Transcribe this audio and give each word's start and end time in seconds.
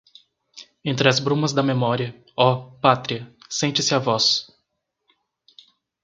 Entre 0.83 1.07
as 1.07 1.19
brumas 1.19 1.53
da 1.53 1.61
memória, 1.61 2.15
oh, 2.35 2.71
pátria, 2.81 3.31
sente-se 3.47 3.93
a 3.93 3.99
voz 3.99 4.51